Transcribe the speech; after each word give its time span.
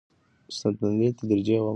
ستنېدنه 0.57 1.07
تدریجي 1.17 1.53
او 1.57 1.63
امن 1.63 1.67
وي. 1.67 1.69